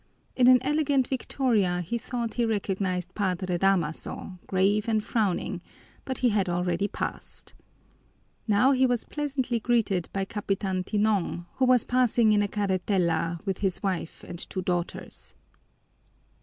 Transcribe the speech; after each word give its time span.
In 0.35 0.47
an 0.47 0.57
elegant 0.63 1.07
victoria 1.09 1.81
he 1.81 1.99
thought 1.99 2.33
he 2.33 2.43
recognized 2.43 3.13
Padre 3.13 3.59
Damaso, 3.59 4.39
grave 4.47 4.87
and 4.89 5.03
frowning, 5.03 5.61
but 6.05 6.17
he 6.25 6.29
had 6.29 6.49
already 6.49 6.87
passed. 6.87 7.53
Now 8.47 8.71
he 8.71 8.87
was 8.87 9.05
pleasantly 9.05 9.59
greeted 9.59 10.09
by 10.11 10.25
Capitan 10.25 10.83
Tinong, 10.85 11.45
who 11.57 11.65
was 11.65 11.83
passing 11.83 12.33
in 12.33 12.41
a 12.41 12.47
carretela 12.47 13.41
with 13.45 13.59
his 13.59 13.83
wife 13.83 14.23
and 14.23 14.39
two 14.39 14.63
daughters. 14.63 15.35